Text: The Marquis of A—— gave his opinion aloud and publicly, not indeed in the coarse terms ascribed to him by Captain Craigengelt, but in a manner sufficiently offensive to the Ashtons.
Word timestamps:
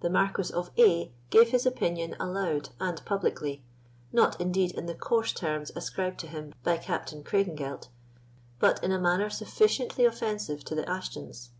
The 0.00 0.10
Marquis 0.10 0.52
of 0.52 0.70
A—— 0.76 1.10
gave 1.30 1.48
his 1.48 1.64
opinion 1.64 2.16
aloud 2.20 2.68
and 2.80 3.02
publicly, 3.06 3.62
not 4.12 4.38
indeed 4.38 4.72
in 4.72 4.84
the 4.84 4.94
coarse 4.94 5.32
terms 5.32 5.72
ascribed 5.74 6.18
to 6.20 6.26
him 6.26 6.52
by 6.62 6.76
Captain 6.76 7.24
Craigengelt, 7.24 7.88
but 8.58 8.84
in 8.84 8.92
a 8.92 8.98
manner 9.00 9.30
sufficiently 9.30 10.04
offensive 10.04 10.64
to 10.66 10.74
the 10.74 10.86
Ashtons. 10.86 11.52